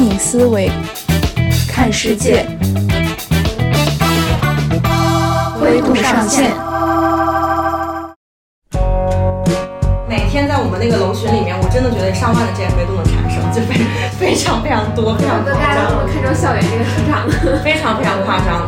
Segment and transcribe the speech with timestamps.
[0.00, 0.72] 品思维，
[1.68, 2.46] 看世界，
[5.60, 6.50] 灰度上线。
[10.08, 13.74] 每天在我们那个楼群里面，我真的觉得上万的 gfv 都能产生，就非
[14.18, 17.28] 非常非常多，非常夸大家怎么张，看中校园这个市场？
[17.62, 18.66] 非常非常夸张。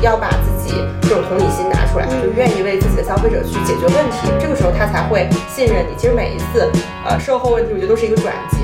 [0.00, 0.49] 要把自
[1.02, 5.96] 这种同理心拿出来，就愿意为自己的消费者去解决问题，这个时候他才会信任你。
[5.96, 6.70] 其实每一次
[7.04, 8.58] 呃售后问题，我觉得都是一个转机。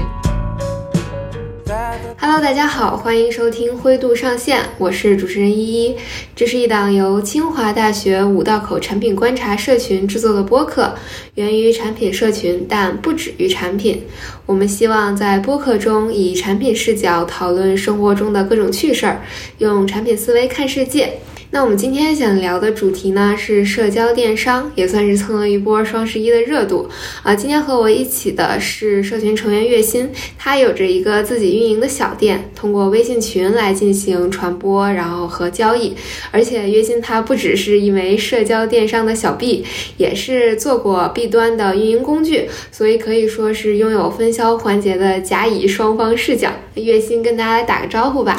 [2.19, 5.97] Hello，大家好，欢迎收听灰度上线，我是主持人依依。
[6.35, 10.95] 这是一档由清华大学五道口产品观察社群制作的播客，
[11.35, 14.05] 源于产品社群，但不止于产品。
[14.47, 19.21] 我们希望在播客中以产品视角讨论生活中的各种趣事儿，
[19.59, 21.19] 用产品思维看世界。
[21.51, 26.89] 那我们今天想聊的主题呢是社交电商，也算是蹭了一波双十一的热度
[27.23, 27.35] 啊。
[27.35, 35.95] 今天和我一起的是社群成员月薪，他有着一个自己运营的小店，通过微信群来进行传播，然后和交易。
[36.31, 39.65] 而且月薪他不只是一枚社交电商的小 B，
[39.97, 46.51] 也是做过 B 端的运营工具，所以可以说是拥有分销环节的甲乙双方视角。
[46.75, 48.39] 月薪跟大家打个招呼吧。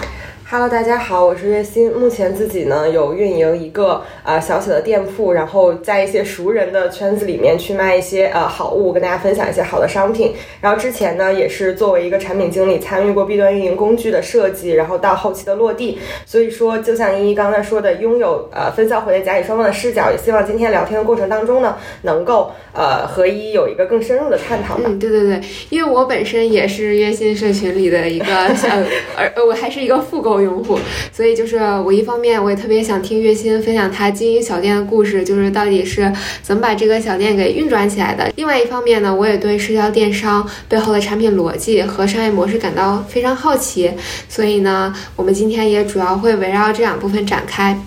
[0.50, 1.92] Hello，大家好，我是月薪。
[1.92, 10.34] 目前自己呢有运营一个呃小小的店铺，然后在一些熟人的圈子里面去卖一些呃好物，跟大家分享一些好的商品。
[10.62, 16.00] 然后之前呢也是作为一个产品经理，参与过 B 端运营工具的设计，然后到后期的落地。
[16.25, 24.80] 所以说，就像依依刚才说的，拥有呃分销回的甲乙双方的视角，也希望今天聊天的过程当中呢，能够呃和依依有一个更深入的探讨。
[24.86, 28.25] 嗯，对对对，因为我本身也是月薪社群里的一个
[28.56, 28.70] 小，
[29.18, 30.80] 而呃我还是一个复购用户，
[31.11, 38.31] 所以就是我一方面我也特别想听月薪分享他经营小店的故事，就是到底是怎么把这个小店给运转起来的。
[38.35, 43.91] 另外一方面呢，我也对社交电商背后的产品逻辑和商业模式感到非常好奇，
[44.27, 47.79] 所以呢，我们今天也主要会围绕这两部分展开。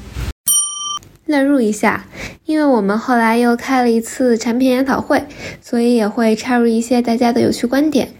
[1.26, 2.06] 乱入一下，
[2.44, 5.22] 因为我们后来又开了一次产品研讨会，
[5.62, 8.12] 所以也会插入一些大家的有趣观点。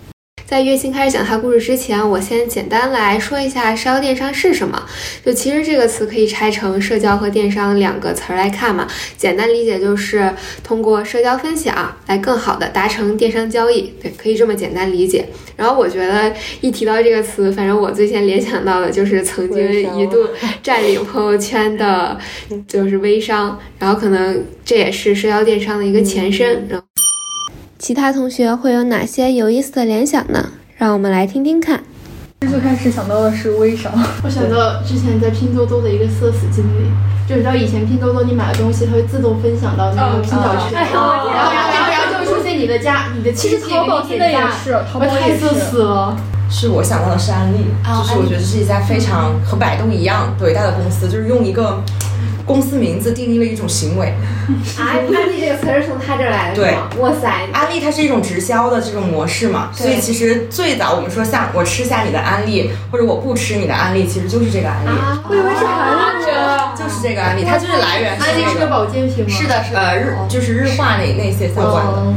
[0.50, 4.84] 在月薪开始讲他故事之前，我先简单来说一下社交电商是什么。
[5.24, 8.84] 就其实这个词可以拆成社交和电商两个词儿来看嘛。
[9.16, 10.34] 简单理解就是
[10.64, 15.24] 通过社交分享来更好的达成电商交易，对，可以这么简单理解。
[15.56, 20.26] 然后我觉得一提到这个词，反正我最先联想到的就是曾经一度
[20.64, 22.18] 占领朋友圈的，
[22.66, 26.66] 就是微商，然后可能这也是社交电商的一个前身。
[26.68, 26.84] 然后。
[27.80, 30.50] 其他同学会有哪些有意思的联想呢？
[30.76, 31.82] 让我们来听听看。
[32.42, 33.90] 最开始想到的是微商，
[34.22, 36.90] 我想到之前在拼多多的一个社死经历，
[37.26, 43.74] 就你知道以前拼多多你买的东西，它会自动分享到那个拼小群，然后然后然后然后就会出现你的家你的亲戚给
[44.10, 46.14] 你点赞，我太社死了。
[46.50, 51.82] 是我想到的是安利，就是我觉得这是一家非常和百度一样伟大的公司，就是用一个
[52.50, 54.12] 公司名字定义了一种行为。
[54.76, 64.88] 啊，安利这个词是从他这儿来的，对，哇塞，安利它是一种直销的这种模式嘛，所以其实最早我们说像我吃下你的安利，或者我不吃你的安利，其实就是这个安利。
[64.88, 65.62] 啊，我以为是
[66.76, 68.18] 就是这个安利，它就是来源。
[68.18, 69.30] 安利是个保健品吗？
[69.30, 72.14] 是的，是的，呃日就是日化那那些相关的。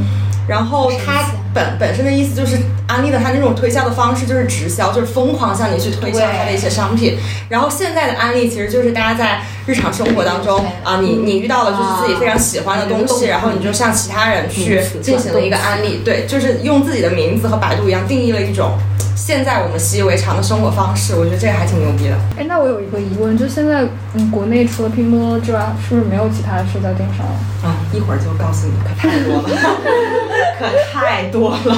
[0.48, 7.18] 然后它本本身的意思就是安利的它那种推销的方式就是直销，就是疯狂向你去推销它的一些商品。
[7.50, 18.78] 然后现在的安利其实就是大家在日常生活当中啊，你你遇到了就是自己非常喜欢的东西，然后你就向其他人去进行了一个安利，对，就是用自己的名字和百度一样定义了一种
[19.16, 21.16] 现在我们习以为常的生活方式。
[21.16, 22.16] 我觉得这个还挺牛逼的。
[22.38, 23.86] 哎，那我有一个疑问，就现在
[24.16, 27.36] 嗯，国内除了拼多多之外，是不是没有其他的社交电商了？
[27.64, 29.50] 啊，一会儿就告诉你，可太多了，
[30.58, 31.78] 可太多了。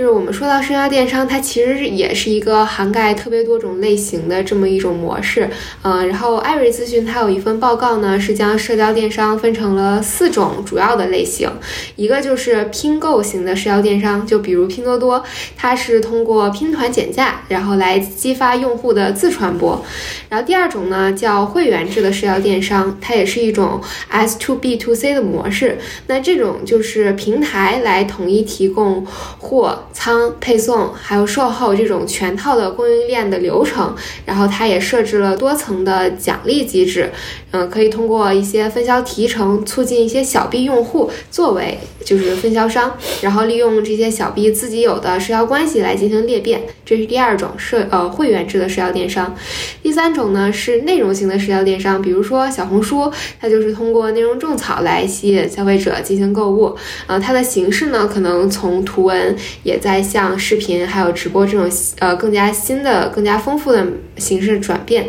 [0.00, 5.50] 就是我们说到社交电商，它其实也是一个涵盖特别多种类型的这么一种模式。
[5.82, 11.50] 嗯，然后艾瑞咨询它有一份报告呢，是将社交电商分成了四种主要的类型。
[11.96, 15.22] 一个就是拼购型的社交电商，就比如拼多多，
[15.54, 19.84] 它是通过拼团减价，然后来激发用户的自传播。
[20.30, 25.76] 然后第二种呢叫会员制的社交电商，它也是一种 S to B to C 的模式。
[26.06, 29.84] 那这种就是平台来统一提供货。
[29.92, 33.94] 仓配送还有售后这种全套的供应链的流程，
[34.24, 37.10] 然后它也设置了多层的奖励机制，
[37.50, 49.34] 嗯、可以通过一些分销提成，促进一些小 B 用户作为就是分销商，然后利用这些小 B 自己有的社交关系来进行裂变，这是第二种社呃会员制的社交电商。
[49.82, 53.10] 第三种呢是内容型的社交电商，比如说小红书，
[53.40, 56.76] 它就是通过内容种草来吸引消费者进行购物，
[57.06, 63.86] 呃，它的形式呢可能从图文也在向视频还有直播这种呃更加新的、更加丰富的
[64.16, 65.08] 形式转变。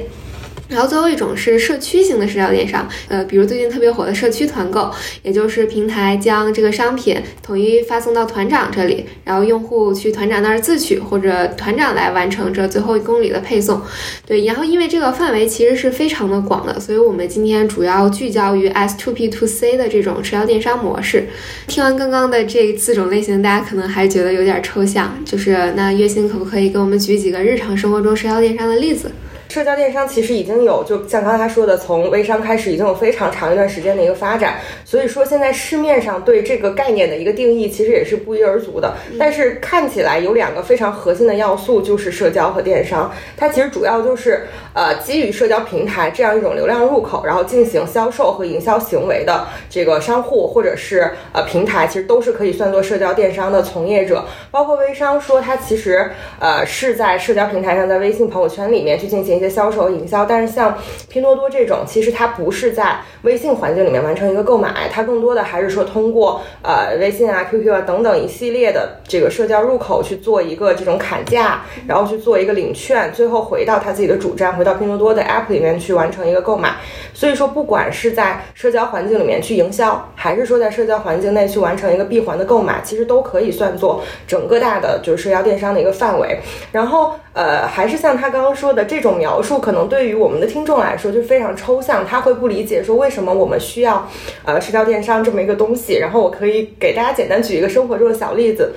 [0.72, 4.90] 然后最后一种是社区型的社交电商，呃，比如最近特别火的社区团购，
[5.22, 13.82] 也就是平台将这个商品统一发送到团长这里，然后用户去团长那儿自取，或者团长来完成这最后一公里的配送。
[14.26, 21.28] 对，然后因为这个范围其实是非常的广的，所以我们今天主要聚焦于 S to P to C 的这种社交电商模式。
[21.68, 29.12] 听完刚刚的这四种类型，大家可能还觉得有点抽象，就是那月薪可不可以给我们举几个日常生活中社交电商的例子？
[29.52, 34.56] 社交电商其实已经有，就像刚才说的，从微商开始已经有非常长一段时间的一个发展。
[34.86, 38.94] 所以说，现在市面上对这个概念的一个定义，其实也是不一而足的。
[39.20, 43.12] 但是看起来有两个非常核心的要素，就是社交和电商。
[43.36, 54.24] 它其实主要就是呃基于社交平台这样一种流量入口，然后进行销售和营销行为的这个商户或者是呃平台，其实都是可以算作社交电商的从业者。
[54.50, 56.10] 包括微商说，它其实
[56.40, 59.41] 呃是在社交平台上，在微信朋友圈里面去进行。
[59.42, 60.78] 一些销售营销，但是像
[61.10, 76.76] 拼多多这种，其实它不是在微信环境里面完成一个购买，它更多的还是说通过呃微信啊、QQ 啊等等一系列的这个社交入口去做一个这种砍价，然后去做一个领券，最后回到他自己的主站，回到拼多多的 App 里面去完成一个购买。
[77.14, 86.40] 所以说，不管是在社交环境里面去营销，还是说在社交环境内去完成一个闭环的购买，其实都可以算作整个大的就是社交电商的一个范围。
[86.72, 89.42] 然后呃，还是像他刚刚说的这种描。
[89.42, 94.08] 述可能对于我们的听众来说就非常抽象，他会不理解说为什么我们需要
[94.46, 95.98] 呃社交电商这么一个东西。
[95.98, 98.74] 然后我可以给大家简单举一个生活中的小例子。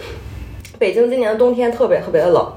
[0.78, 2.52] 北京今年的冬天特别特别的冷，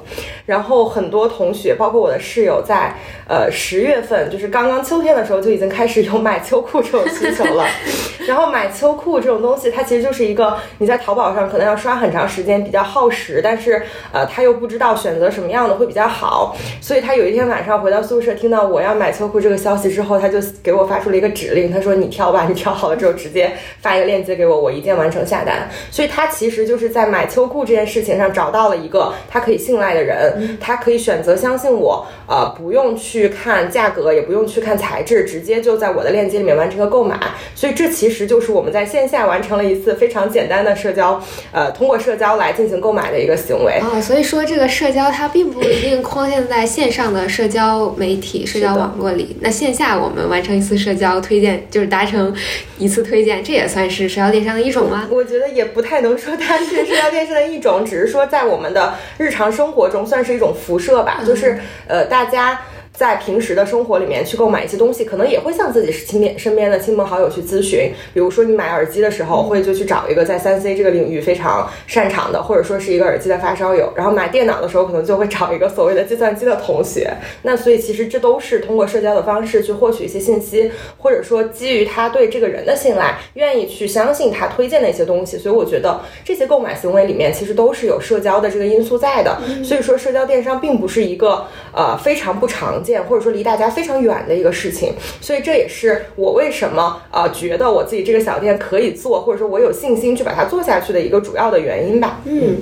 [0.48, 2.96] 然后很多同学，包括我的室友，在
[3.28, 7.64] 呃十月份，就是刚刚秋天的时候，就已经开始有买秋裤这种需求了。
[8.28, 23.52] 然后买秋裤这种东西，它其实就是一个你在淘宝上可能要刷很长时间，比较耗时，但是呃他又不知道选择什么样的会比较好，所以他有一天晚上回到宿舍，听到我要买秋裤这个消息之后，他就给我发出了一个指令，他说你挑吧，你挑好了之后直接
[23.82, 25.70] 发一个链接给我，我一键完成下单。
[25.92, 28.18] 所以他其实就是在买秋裤这件事情。
[28.18, 37.18] 上找到了一个他可以信赖的人，他可以选择相信我，呃，不用去看价格，也不用去看材质，直接就在我的链接里面完成个购买。
[37.54, 44.02] 所以这其实就是我们在线下完成了一次非常简单的社交，呃，通过社交来进行购买的一个行为啊。
[44.02, 49.38] 所以说这个社交它并不一定框限在线上的社交媒体、社交网络里。
[49.42, 52.36] 那线下我们完成一次社交推荐，就是达成
[52.80, 55.08] 一次推荐，这也算是社交电商的一种吗？
[55.12, 58.08] 我觉得也不太能说它是社交电商的一种，只是。
[58.08, 62.60] 说在我们的日常生活中算是一种辐射吧，就是呃大家。
[62.98, 67.92] 在平时的生活里面去购买一些东西，可能也会向自己身边身边的亲朋好友去咨询。
[68.12, 73.94] 比如说你买耳机的时候，会就去找一个在三 C 这个领域非常擅长的，或者说是一个耳机的发烧友。
[73.96, 77.14] 然后买电脑的时候，可能就会找一个所谓的计算机的同学。
[77.44, 85.38] 那所以其实这都是通过社交的方式去获取一些信息，或者说基于他对这个人的信赖，愿意去相信他推荐的一些东西。
[85.38, 89.38] 所以我觉得这些购买行为里面其实都是有社交的这个因素在的。
[89.64, 91.46] 所以说社交电商并不是一个
[91.76, 92.84] 呃非常不常。
[92.96, 102.22] 或者说离大家非常远的一个事情，所以这也是我为什么啊觉得我自己这个小店可以做，或者说我有信心去把它做下去的一个主要的原因吧。
[102.26, 102.58] 嗯，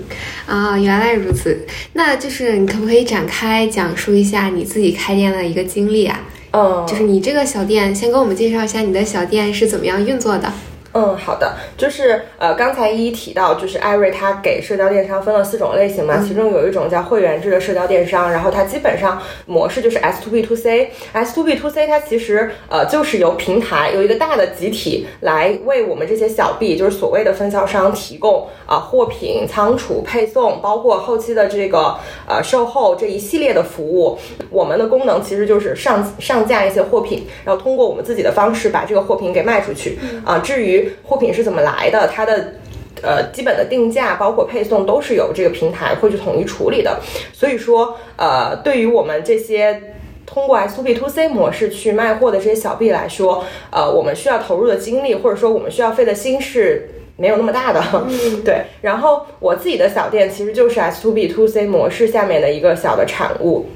[0.45, 6.21] 啊，原来如此，那就是你可不可以展开讲述一下你自己开店的一个经历啊？
[6.51, 10.51] 嗯，就是你这个小店，先给我们介绍一下你的小店是怎么样运作的。
[10.97, 34.17] 嗯，好的，就是呃，刚才一一提到，就是艾瑞他给社交电商分了四种类型嘛，其中有一种叫会员制的社交电商，然后它基本上模式就是 S to B to C，S to B to C 它其实呃就是由平台由一个大的集体来为我们这些小 B，就是所谓的分销商提供啊货品仓储配送，包括后期的这个呃售后这一系列的服务。
[34.49, 40.39] 我们的功能其实就是上上架一些货品，然后通过我们自己的方式把这个货品给卖出去啊。
[40.39, 42.07] 至于货品是怎么来的？
[42.07, 42.53] 它的
[43.01, 46.99] 呃基本的定价，包括配送，都是由这个平台会去统一处理的。
[47.33, 49.81] 所以说，呃，对于我们这些
[50.25, 57.81] 通过 S to B to C 模式去卖货的这些小 B 来说，呃，我们需要投入的精力，或者说我们需要费的心是没有那么大的。
[58.43, 58.63] 对。
[58.81, 63.67] 然后我自己的小店其实就是 S to B to C 模式下面的一个小的产物。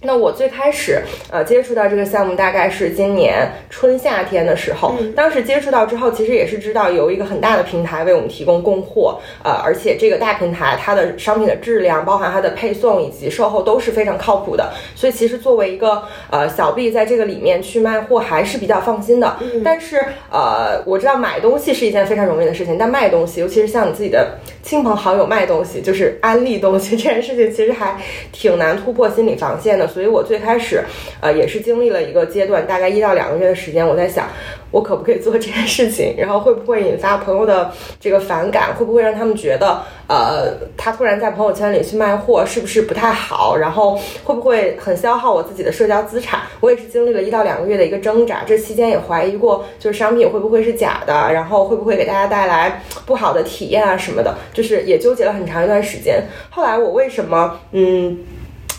[0.00, 16.00] 那我最开始呃接触到这个项目大概是今年春夏天的时候，当时接触到之后，其实也是知道有一个很大的平台为我们提供供货，呃，而且这个大平台它的商品的质量，包含它的配送以及售后都是非常靠谱的，所以其实作为一个
[16.30, 19.36] 呃小 B 在这个里面去卖货还是比较放心的。
[19.64, 20.00] 但是
[20.30, 27.96] 呃，我知道买东西是一件非常容易的事情，但卖东西，尤其是像你自己的亲朋好友卖东西，就是安利东西 这件事情，其实还
[28.30, 29.87] 挺难突破心理防线的。
[29.88, 30.84] 所以我最开始，
[31.20, 34.28] 呃，也是经历了一个阶段，大概一到两个月的时间，我在想，
[34.70, 43.56] 我可不可以做这件事情，然后会不会引发朋友的这个反感，会不会让他们觉得，呃，他突然在朋友圈里去卖货，是不是不太好？
[43.56, 46.40] 然后会不会很消耗我自己的社交资产？
[46.60, 56.22] 我也是经历了一到两个月的一个挣扎，这期间也怀疑过，就是商品会不会是假的，然后会不会给大家带来不好的体验啊什么的，就是也纠结了很长一段时间。
[56.50, 58.18] 后来我为什么，嗯？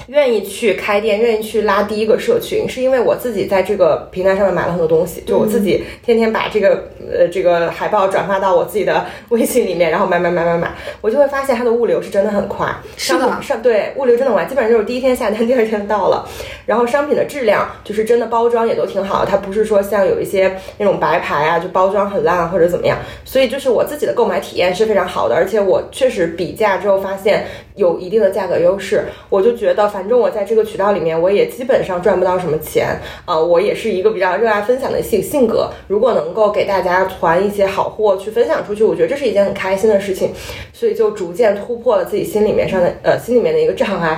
[0.10, 16.28] 愿意去开店，愿意去拉第一个社群，是因为我自己在这个平台上面买了很多东西，就我自己天天把这个呃这个海报转发到我自己的微信里面，然后买买买买买，我就会发现它的物流是真的很快，是的，上对物流真的快，基本上就是第一天下单，第二天到了，
[16.66, 30.10] 然后商品的质量就是真的包装也都挺好，它不是说像有一些那种白牌啊，就包装很烂或者怎么样，所以就是我自己的购买体验是非常好的，而且我确实比价之后发现有一定的价格优势，我就觉得反。
[30.10, 33.40] 正我在这个渠道里面，我也基本上赚不到什么钱啊。
[33.40, 40.32] 我也是一个比较热爱分享的性性格，如果能够给大家传一些好货去分享出去，我觉得这是一件很开心的事情。
[40.74, 44.18] 所以就逐渐突破了自己心里面上的呃心里面的一个障碍。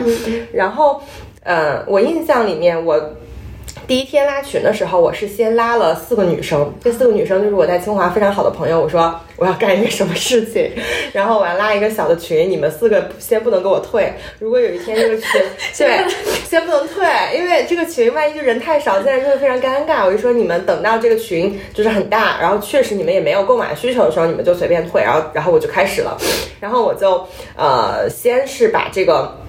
[0.53, 1.01] 然后，
[1.43, 2.97] 呃，我印象里面我。
[3.88, 8.79] 第一天拉群的时候，我是先拉了四个女生，这四个女生就是我在清华非常好的朋友。
[8.79, 10.71] 我说我要干一个什么事情，
[11.11, 14.13] 然后我要拉一个小的群，你们四个先不能给我退。
[14.39, 15.41] 如果有一天这个群，
[15.77, 16.05] 对，
[16.47, 20.05] 先不能退，因为这个群万一就人太少，现在就会非常尴尬。
[20.05, 25.01] 我就说你们等到这个群就是很大，然后确实你们也没有购买需求的时候，你们就随便退。
[25.01, 26.17] 然后，然后我就开始了，
[26.61, 29.40] 然后我就呃，先是把这个。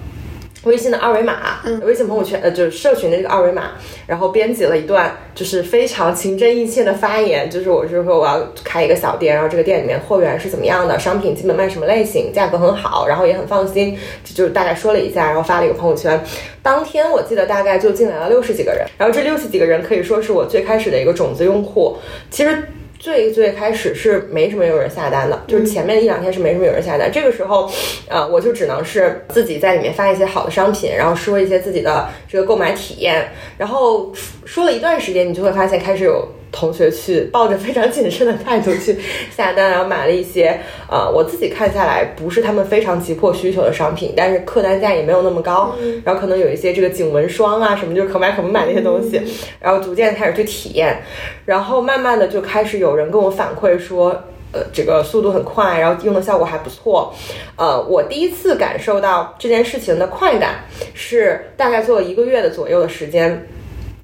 [0.63, 3.71] 微信的二维码，微信朋友圈呃，就是社群的这个二维码，
[4.07, 16.23] 然后编辑了一段就是非常情真意切的发言，就是我是说我要开一个小店，然后这个店里面货源是怎么样的，商品基本卖什么类型，价格很好，然后也很放心，就大概说了一下，然后发了一个朋友圈。
[16.61, 21.97] 当天我记得大概就进来了六十几个人，然后这六十几个人可以说是我最开始的一个种子用户。
[22.31, 22.63] 其实。
[23.03, 27.11] 最最开始是没什么有人下单的，就是前面一两天是没什么有人下单。
[27.11, 27.69] 这个时候，
[28.07, 34.13] 呃，我就只能是自己在里面发一些好的商品，然后说一些自己的这个购买体验，然后
[34.45, 36.25] 说了一段时间，你就会发现开始有。
[36.53, 38.95] 同学去抱着非常谨慎的态度去
[39.35, 40.57] 下单，然后买了一些，
[40.89, 49.19] 呃，我自己看下来不是他们非常急迫需求的商品，但是客单价也没有那么高，然后可能有一些这个颈纹霜啊什么，就是可买可不买那些东西，
[49.59, 51.01] 然后逐渐开始去体验，
[51.45, 54.09] 然后慢慢的就开始有人跟我反馈说，
[54.51, 57.11] 呃，这个速度很快，然后用的效果还不错，
[57.57, 63.43] 呃，我第一次感受到这件事情的快感是大概做了一个月的左右的时间。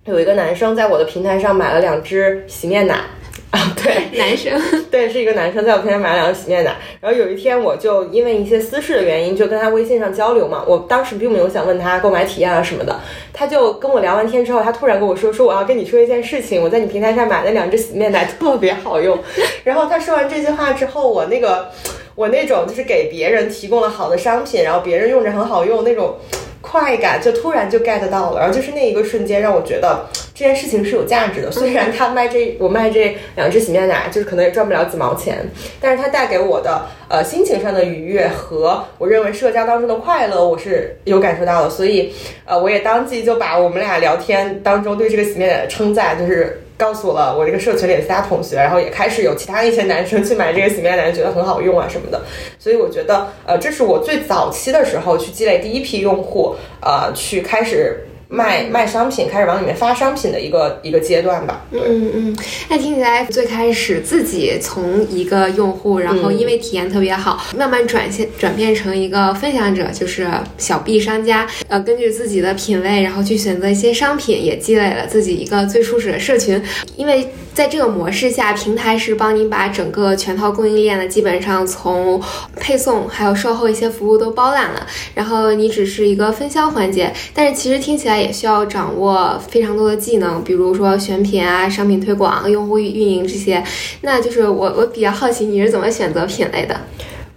[0.06, 2.96] 有一个男生在我的平台上买了两支洗面奶
[3.52, 4.60] 啊，对，男生，
[4.92, 6.76] 对，是一个男生在我平台买了两支洗面奶。
[7.02, 10.64] 然后有一天，我就因为一些私事的原因，就跟他微信上交流嘛。
[10.68, 13.00] 我当时并没有想问他购买体验啊什么的，
[13.34, 19.18] 他就跟我聊完天之后，他突然跟我说，说我要跟你说一件事情，我在你平台上买了两支洗面奶，特别好用。
[19.64, 21.70] 然后他说完这句话之后，我那个，
[22.14, 26.16] 我那种就是给别人提供了好的商品，然后别人用着很好用那种。
[26.62, 31.52] 快感就突然就 get 到了，然后就是那一个瞬间让我觉得这件事情是有价值的。
[31.52, 35.38] 虽然他卖这我卖这两支洗面奶，就是可能也赚不了几毛钱，
[35.80, 41.70] 但是它带给我的呃心情上的愉悦和我认为社交当中的快乐，我是有感受到的。
[41.70, 42.14] 所以
[42.46, 46.62] 呃，我也当即就把我们俩聊天当中对这个洗面奶的称赞，就是。
[46.80, 52.22] 告诉了我这个社群里的其他同学，然后也开始有其他一些男生去买这个洗面奶，觉得很好用啊什么的。
[52.58, 58.06] 所以我觉得，呃，这是我最早期的时候去积累第一批用户，呃，去开始。
[58.30, 61.66] 卖卖商品，开始往里面发商品的一个一个阶段吧。
[61.72, 62.38] 嗯嗯，
[62.70, 71.48] 那听起来最开始自己从一个用户，然后因为体验特别好，慢慢转现转变成一个分享者，就是小 B 商家。
[71.68, 76.62] 呃，根据自己的品味，然后去选择一些商品，也积累了自己一个最初始的社群。
[76.96, 82.22] 因为在这个模式下，平台是帮你把整个全套供应链的基本上从
[82.56, 87.12] 配送还有售后一些服务都包揽了，然后你只是一个分销环节。
[87.34, 93.62] 但是其实听起来也需要掌握非常多的技能，比如说选品啊、商品推广、用户运营这些。
[94.02, 96.80] 那就是我我比较好奇你是怎么选择品类的？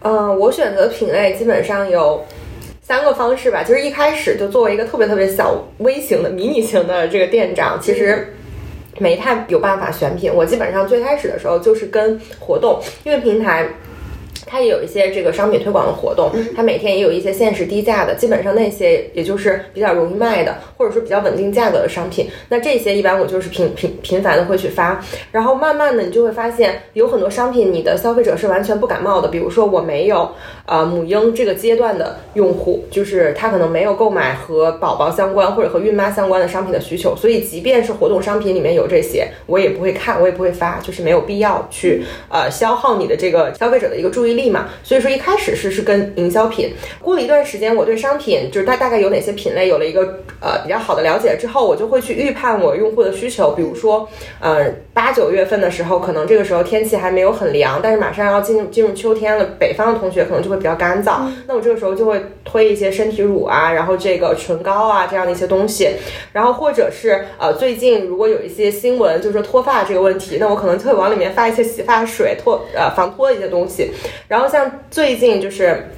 [0.03, 2.25] 嗯，我选择品类基本上有。
[2.85, 3.63] 三个方式吧。
[3.63, 8.37] 就是一开始就作为一个特别特别小微型的迷你型的这个店长，其实。
[8.99, 13.69] 没太有办法选品，我基本上最开始的时候就是跟活动，因为平台。
[14.53, 22.29] 它也有一些这个商品推广的活动，它每天也有一些限时低价的，基本上那些也就是比较容易卖的，或者说比较稳定价格的商品。
[22.51, 30.31] 那这些一般我就是频频频繁的会去发，然后慢慢的你就会发现有很多商品你的消费者是完全不感冒的，比如说我没有
[30.67, 44.42] 呃母婴这个阶段的用户，就是他可能没有购买和宝宝相关或者和孕妈相关的商品的需求，所以即便是活动商品里面有这些，我也不会看，我也不会发，就是没有必要去呃消耗你的这个消费者的一个注意力。
[44.51, 54.09] 嘛，所以说一开始是是跟营销品，过了一段时间，我对商品就是大大概有哪些品类有了一个呃比较好的了解之后，我就会去预判我用户的需求，比如说
[54.41, 65.89] 呃八九月份的时候，可能这个时候天气还没有很凉，但是马上要进入进入秋天了，北方的同学可能就会比较干燥，那我这个时候就会推一些身体乳啊，然后这个唇膏啊这样的一些东西，
[66.33, 73.91] 然后或者是呃最近如果有一些新闻就是说脱发这个问题，那我可能就会往里面发一些洗发水脱呃防脱的一些东西。
[74.29, 75.89] 然后像最近就是。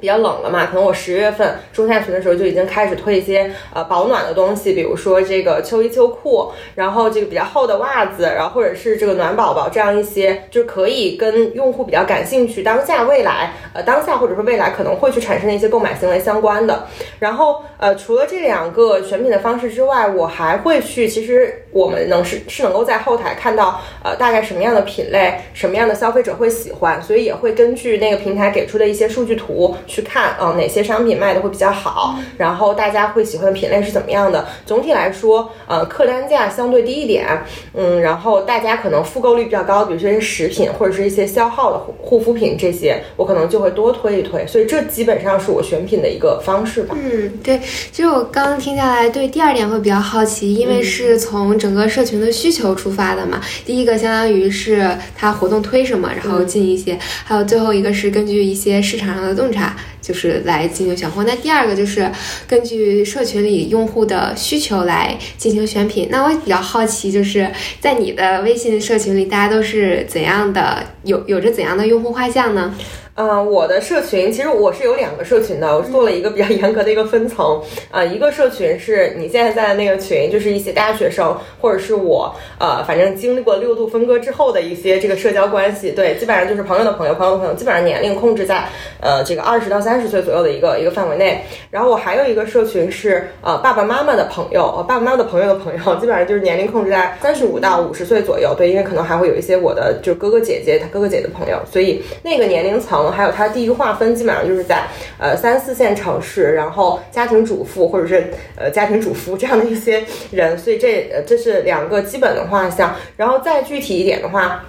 [0.00, 16.86] 比较冷了嘛，可能我十月份中下旬的时候就已经开始推一些呃保暖的东西，比如说这个秋衣秋裤，然后这个比较厚的袜子，然后或者是这个暖宝宝这样一些，就是可以跟用户比较感兴趣，当下未来呃当下或者说未来可能会去产生的一些购买行为相关的。
[17.18, 29.74] 然后呃除了这两个选品的方式之外，我还会去，其实我们能是是能够在后台看到呃大概什么样的品类，什么样的消费者会喜欢，所以也会根据那个平台给出的一些数据图。
[29.88, 34.46] 去看啊，哪些商品卖的会比较好，然后大家会喜欢的品类是怎么样的？
[34.66, 37.26] 总体来说，呃，客单价相对低一点，
[37.74, 44.46] 嗯，然后大家可能复购率比较高，比如说一些食品或者是一些消耗的护肤品这些，我可能就会多推一推。
[44.46, 46.94] 所以这基本上是我选品的一个方式吧。
[46.98, 47.58] 嗯，对，
[47.90, 53.40] 其实我刚刚听下来，对第二点会比较好奇，因为是从整个社群的需求出发的嘛。
[53.64, 59.76] 第一个相当于是它活动推什么，然后进一些，还有最后一个是根据一些市场上的洞察。
[60.00, 61.24] 就是来进行选货。
[61.24, 62.10] 那第二个就是
[62.46, 66.08] 根据社群里用户的需求来进行选品。
[66.10, 72.74] 那我比较好奇，就是在你的微信社群里，大家都是怎样的，有有着怎样的用户画像呢？
[73.20, 77.60] 嗯，我的社群其实我是有两个社群的，我做了一个比较严格的一个分层。
[77.90, 85.90] 啊，一个社群是你现在在的那个群，就是一些大学生或者是我，呃，反正经历过六度分割之后的一些这个社交关系。
[85.90, 88.68] 对，基本上就是朋友的朋友，朋友的朋友，基本上年龄控制在
[89.00, 91.42] 呃这个二十到三十岁左右的一个一个范围内。
[91.72, 98.54] 然后我还有一个社群是呃爸爸妈妈的朋友，呃爸爸妈妈的朋友的朋友， 基本上就是年龄控制在三十五到五十岁左右。
[98.56, 103.07] 对，因为可能还会有一些我的就是哥哥姐姐他哥哥姐的朋友，所以那个年龄层。
[103.10, 104.86] 还有它地域划分，基本上就是在
[105.18, 112.94] 呃三四线城市，然后家庭主妇或者是呃家庭主妇这样的一些人，所以这这是两个基本的画像。
[113.16, 114.64] 然后再具体一点的话。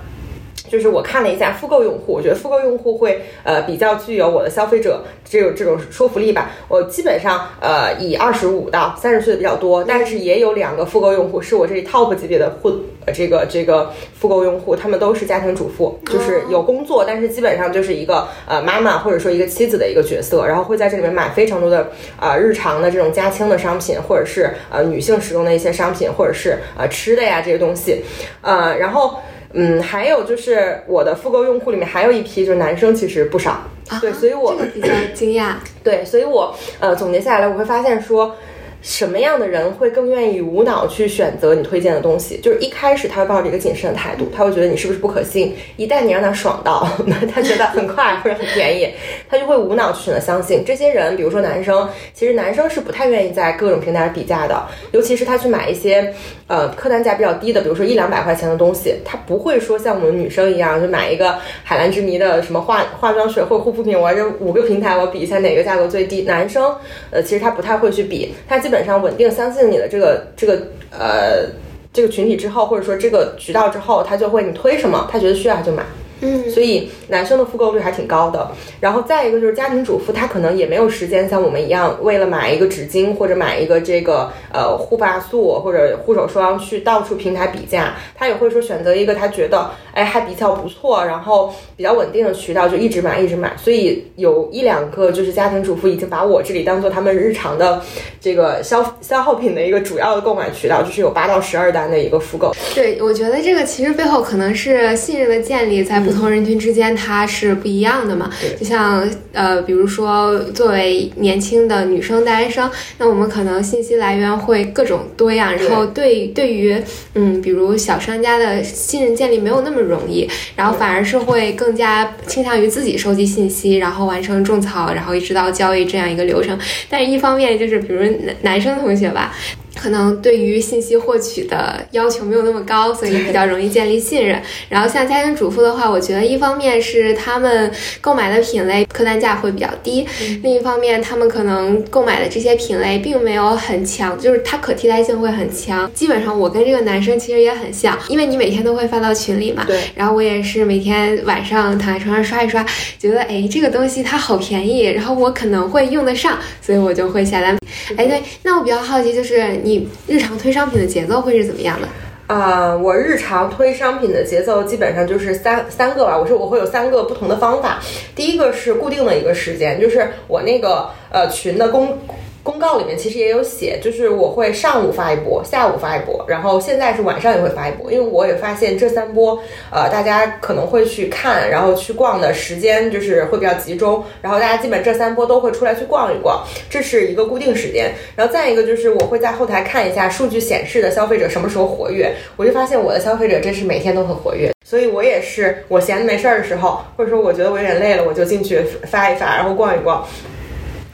[0.69, 6.51] 就是我看了一下复购用户，我觉得复购用户会呃比较具有我的消费者这种这种说服力吧。
[6.67, 12.71] 我基本上呃以二十五到三十岁的比较多，但是也有两个复购用户是我这里 top 级别的户
[13.13, 28.03] 这个这个复购用户，他们都是家庭主妇，就是有工作，但是基本上就是一个呃妈妈或者说一个妻子的一个角色，然后会在这里面买非常多的呃日常的这种家清的商品，或者是呃女性使用的一些商品，或者是呃吃的呀这些东西，
[28.41, 29.19] 呃然后。
[29.53, 33.61] 嗯，还有就是我的复购用户里面还有一批就是男生，其实不少。
[33.99, 35.53] 对，所以我比较惊讶。
[35.83, 38.35] 对，所以我呃总结下来，我会发现说。
[38.81, 42.39] 什么样的人会更愿意无脑去选择你推荐的东西？
[42.41, 45.53] 就是一开始他会抱着一个谨慎的态度，他会觉得你是不是不可信。
[45.75, 48.89] 一旦你让他爽到， 那他觉得很快或者很便宜，
[49.29, 50.63] 他就会无脑去选择相信。
[50.65, 56.13] 这些人，比如说男生，其实男生是不太愿意在各种平台比价的，尤其是他去买一些
[56.49, 66.23] 呃客单价比较低的，比如说一两百块钱的东西，他不会说像我们女生一样，就买一个海蓝之谜的什么化化妆水或护肤品，我这五个平台我比一下哪个价格最低。
[66.23, 66.75] 男生
[67.11, 70.59] 呃，其实他不太会去比，他基本上稳定相信你的这个这个
[70.91, 71.45] 呃
[71.93, 75.83] 这个群体之后，或者说这个渠道之后，他就会你推什么，他觉得需要他就买。
[76.21, 78.51] 嗯，所以男生的复购率还挺高的。
[78.79, 93.53] 然后再一个就是家庭主妇，她可能也没有时间像我们一样，为了买一个纸巾或者买一个这个呃护发素或者护手霜去到处平台比价，她也会说选择一个她觉得哎还比较不错，然后比较稳定的渠道就一直买一直买。
[93.55, 97.81] 所以有一两个就是家庭主妇已经把我这里当做他们日常的
[98.19, 102.53] 这个消消耗品的一个主要的购买渠道，就是有八到十二单的一个复购。
[102.75, 106.08] 对，我觉得这个其实背后可能是信任的建立在。
[106.09, 108.29] 不同人群之间它是不一样的嘛。
[108.59, 116.75] 就像呃，比如说作为年轻的女生、大学生，那我们可能信息来源会各种多样，然后对对于
[117.13, 126.57] 嗯，比如小商家的信任建立没有那么容易，然后反而是会更加倾向于自己收集信息，然后完成种草，然后一直到交易这样一个流程。
[126.89, 129.35] 但是一方面就是，比如男男生同学吧。
[129.79, 134.41] 可能对于信息获取的要求没有那么高，所以比较容易建立信任。
[134.67, 140.05] 然后像家庭主妇的话，我觉得一方面是他们购买的品类客单价会比较低，
[140.43, 145.89] 另一方面他们可能购买的这些品类并没有很强，就是它可替代性会很强。
[145.93, 149.63] 基本上我跟这个男生其实也很像，因为你每天都会发到群里嘛。
[149.65, 149.79] 对。
[149.95, 152.65] 然后我也是每天晚上躺在床上刷一刷，
[152.99, 157.57] 觉得哎这个东西它好便宜，然后我可能会用得上，所以我就会下单。
[157.95, 159.68] 哎，对，那我比较好奇就是你。
[159.69, 161.87] 你日常推商品的节奏会是怎么样的？
[162.25, 166.17] 啊，我日常推商品的节奏基本上就是三三个吧。
[166.17, 167.79] 我说我会有三个不同的方法。
[168.15, 171.95] 第一个是固定的一个时间，就是我那个呃群的公。
[172.41, 187.91] 公告里面其实也有写，就是我会上午发一波，下午发一波，然后现在是晚上也会发一波，因为我也发现这三波，呃，大家可能会去看，然后去逛的时间就是会比较集中，然后大家基本这三波都会出来去逛一逛，这是一个固定时间。
[188.15, 200.07] 然后再一个就是我会在后台看一下数据显示的消费者什么时候活跃，我就发现我的消费者真是每天都很活跃，所以我也是我闲着没事儿的时候，或者说我觉得我有点累了，我就进去发一发，然后逛一逛。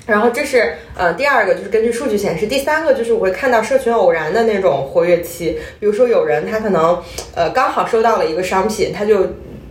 [0.05, 7.01] 然后这是呃第二个，就是根据数据显示，第三个就是我会看到社群偶然的那种活跃期，比如说有人他可能
[7.33, 9.21] 呃刚好收到了一个商品，他就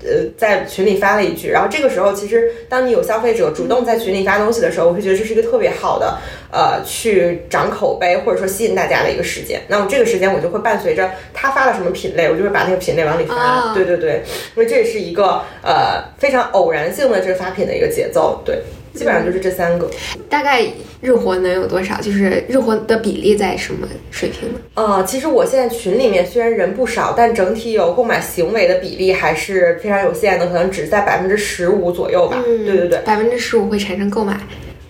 [0.03, 6.19] 呃在群里发了一句，然后这个时候其实当你有消费者主动在群里发东西的时候，我会觉得这是一个特别好的
[6.51, 9.63] 呃去涨口碑或者说吸引大家的一个时间。
[9.69, 13.73] 那么这个时间我就会伴随着他发了什么品类，我就会把那个品类往里发。
[13.73, 14.23] 对对对，
[14.57, 18.43] 因为这也是一个呃非常偶然性的这个发品的一个节奏。
[18.45, 18.61] 对。
[18.95, 19.91] 基本上就是这三个，
[20.29, 20.65] 大概
[21.01, 22.01] 日活能有多少？
[22.01, 24.61] 就是日活的比例在什么水平呢？
[24.75, 32.43] 呃，其实我现在群里面虽然人不少，但整体有购买行为的比例还是非常有限的，可能只在百分之十五左右吧。
[32.47, 34.39] 对对对，百分之十五会产生购买。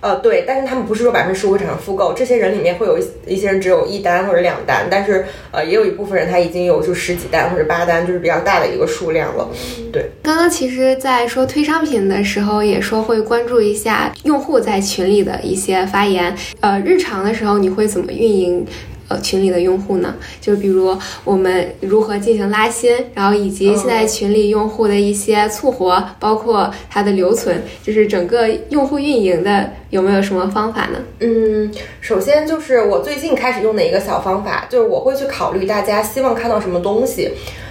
[0.05, 9.49] 呃，对，但是他们不是说百分之十五会产生复购，这些人里面会有一一些人只有一单或者两单，但是呃，也有一部分人他已经有就十几单或者八单，就是比较大的一个数量了。
[9.91, 16.37] 对，刚刚其实，在说推商品的时候，也说会关注一下用户在群里的一些发言。
[16.61, 18.67] 呃，日常的时候你会怎么运营？
[19.15, 30.99] 呃，群里的用户呢，就比如我们如何进行拉新，然后以及现在群里用户的一些促活，包括它的留存，就是整个用户运营的有没有什么方法呢？
[31.21, 37.31] 嗯，首先就是我最近开始用的一个小方法，就是我会去考虑大家希望看到什么东西。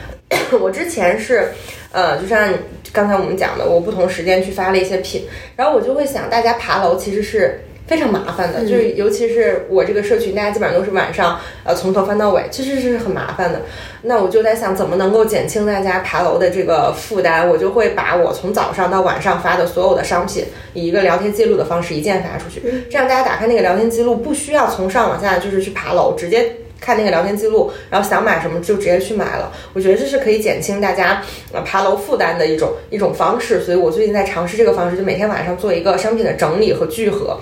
[0.62, 1.52] 我之前是，
[1.92, 2.48] 呃，就像
[2.92, 5.24] 刚才我们讲的，我不同时间去发了一些品，
[5.56, 7.60] 然后我就会想，大家爬楼其实是。
[7.94, 13.62] 非常麻烦的，就是尤其是我这个社群，大家基本上都是晚上，呃，从头翻到尾，其实是很麻烦的。
[14.02, 17.48] 那我就在想，怎么能够减轻大家爬楼的这个负担？
[17.48, 26.52] 我就会把我从早上到晚上发的所有的商品，以一个聊天记录的方式一键发出去，这样大家打开那个聊天记录，不需要从上往下就是去爬楼，直接
[26.82, 29.52] 看那个聊天记录，然后想买什么就直接去买了。
[29.74, 37.38] 我觉得这是可以减轻大家呃爬楼负担的一种一种方式，所以我最近在尝试这个方式，就每天晚上做一个商品的整理和聚合。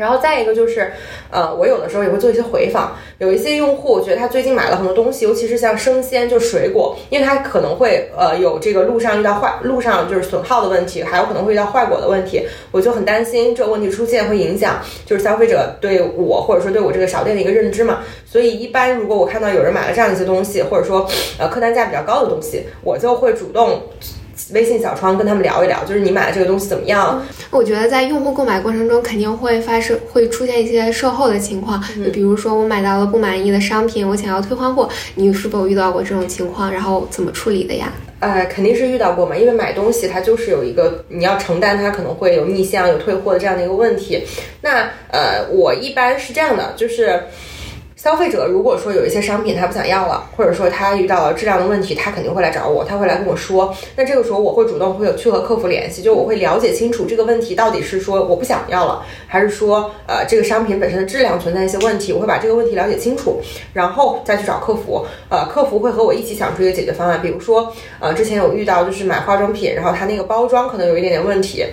[0.00, 0.90] 然后再一个就是，
[1.30, 21.06] 呃，我有的时候也会做一些回访，有一些用户，我觉得他最近买了很多东西，尤其是像生鲜，就水果，因为他可能会呃有这个路上遇到坏，路上就是损耗的问题，还有可能会遇到坏果的问题，我就很担心这个问题出现会影响就是消费者对我或者说对我这个小店的一个认知嘛，所以一般如果我看到有人买了这样一些东西，或者说
[21.38, 23.82] 呃客单价比较高的东西，我就会主动。
[24.52, 27.22] 微信小窗跟他们聊一聊，就是你买的这个东西怎么样？
[27.50, 36.72] 我觉得在用户购买过程中肯定会发生会出现一些售后的情况，就比如说我买到了不满意的商品，我想要退换货，你是否遇到过这种情况？
[36.72, 37.92] 然后怎么处理的呀？
[38.20, 44.22] 呃，肯定是遇到过嘛，因为买东西它就是有一个你要承担它可能会有逆向、有退货的这样的一个问题。
[44.60, 47.22] 那呃，我一般是这样的，就是。
[48.02, 53.76] 消费者如果说有一些商品他不想要了，或者说他遇到了质量的问题，他肯定会来找我，他会来跟我说。
[53.94, 63.38] 那这个时候我会主动会有去和客服联系，就我会了解清楚这个问题到底是说我不想要了，还是说呃这个商品本身的质量存在一些问题，我会把这个问题了解清楚，
[63.74, 65.04] 然后再去找客服。
[65.28, 67.20] 呃，客服会和我一起想出一个解决方案。
[67.20, 71.66] 比如说呃之前有遇到就是买化妆品，然后它那个包装可能有一点点问题。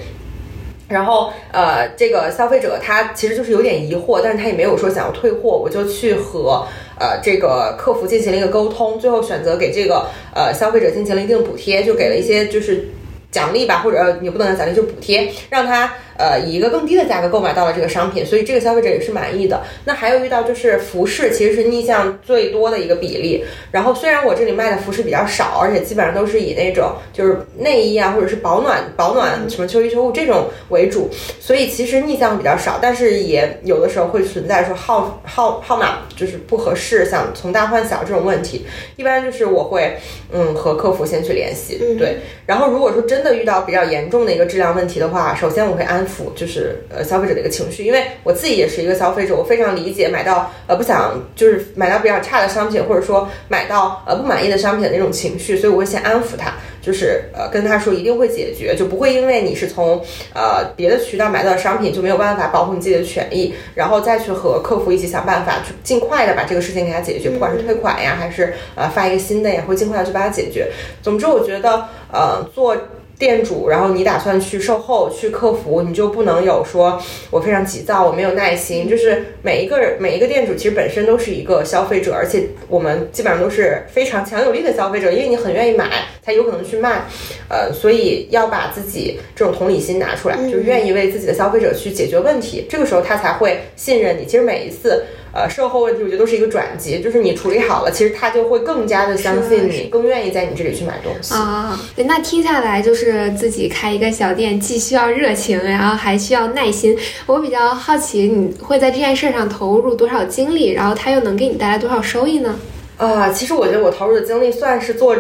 [0.88, 6.66] 然后，呃，这个消费者他其实就是有点疑惑，但是他也没有说想要退货，我就去和
[7.00, 12.88] 呃这个客服进行了一个沟通，最后选择给这个呃消费者进行了一定补贴，就给了一些就是
[13.32, 15.94] 奖励吧，或者也不能叫奖励，就补贴，让他。
[16.18, 19.62] 呃，以一个更低的价格购买到了这个商品，所以这个消费者也是满意的。
[19.86, 23.46] 那还有遇到就是服饰，其实是逆向最多的一个比例。
[23.72, 31.08] 然后虽然我这里卖的服饰比较少，而且基本上都是以那种就是内衣啊，或者是保暖保暖什么秋衣秋裤这种为主，
[31.40, 32.80] 所以其实逆向比较少。
[32.82, 38.66] 但是也有的时候会存在说号号号码就是不合适，想从大换小这种问题。
[38.96, 39.96] 一般就是我会
[40.32, 42.18] 嗯和客服先去联系，对。
[42.48, 46.07] 然后如果说真的遇到比较严重的一个质量问题的话，首先我会安。
[46.36, 60.02] 就是呃消费者的一个情绪，因为我自己也是一个消费者，我非常理解买到呃不想就是买到比较差的商品，或者说买到呃不满意的商品的那种情绪，所以我会先安抚他，就是呃跟他说一定会解决，就不会因为你是从
[60.34, 70.68] 呃别的渠道买到的商品就没有办法保护你自己的权益，然后再去和客服一起想办法去尽快的把这个事情给他解决，不管是退款呀，还是呃发一个新的呀，会尽快的去把它解决。
[71.02, 72.76] 总之，我觉得呃做。
[73.20, 77.02] 店主，然后你打算去售后、去客服，你就不能有说
[77.32, 78.88] 我非常急躁，我没有耐心。
[78.88, 85.90] 就是每一个人、每一个店主其实本身都是一个消费者，而且我们基本上都是非常强有力的消费者，因为你很愿意买，
[86.24, 87.06] 才有可能去卖。
[87.50, 94.26] 呃，所以要把自己这种同理心拿出来，就愿意为自己的消费者去解决问题，这个时候他才会信任你。
[94.26, 95.04] 其实每一次。
[95.38, 101.80] 呃，售后问题我觉得都是一个转机，就是你处理好了，其实他就会更加的相信你，更愿意在你这里去买东西啊。
[101.96, 106.98] 那听下来就是自己开一个小店，既需要热情，然后还需要耐心。
[107.28, 112.58] 我比较好奇，你会在这件事上投入多少精力，然后它又能给你带来多少收益呢？
[112.98, 115.16] 啊，其实我觉得我投入的精力算是做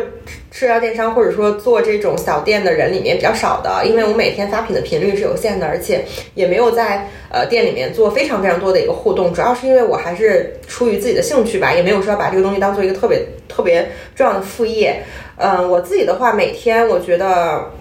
[0.51, 14.99] 社交电商或者说做这种小店的人里面比较少的，因为我每天发品的频率是有限的，而且也没有在呃店里面做非常非常多的一个互动，主要是因为我还是出于自己的兴趣吧，也没有说把这个东西当做一个特别特别重要的副业。
[15.35, 17.71] 嗯，我自己的话，每天我觉得。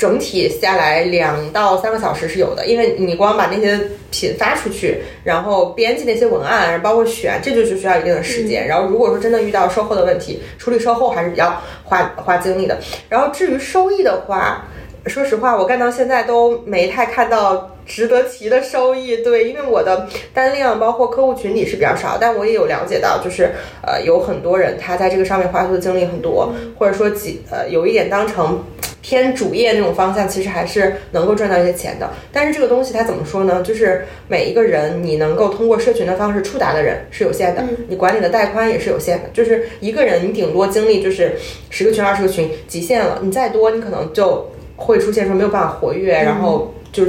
[0.00, 3.78] 整体下来两到三个小时是有的，因为你光把那些
[4.10, 8.66] 品发出去，然后编辑那些文案，包括选，这就是需要一定的时间。
[8.66, 12.78] 然后如果说真的遇到售后的问题，处理售后还是比较花花精力的。
[13.10, 14.64] 然后至于收益的话，
[15.04, 19.16] 说实话，我干到现在都没太看到值得提的收益。
[19.16, 23.50] 对，因为我的单量包括客户群体是比较少，但我也有了解到，就是
[23.82, 28.62] 呃有很多人他在这个上面花出的精力很多，或者说几呃有一点当成。
[29.02, 32.10] 偏主业那种方向，其实还是能够赚到一些钱的。
[32.30, 33.62] 但是这个东西它怎么说呢？
[33.62, 39.30] 就是每一个人，你能够通过社群的方式触达的人是有限的，你管理的带宽也是有限的。
[39.32, 41.32] 就是一个人，你顶多精力就是
[41.70, 43.20] 十个群、二十个群，极限了。
[43.22, 47.04] 你再多，你可能就会出现说没有办法活跃，然后就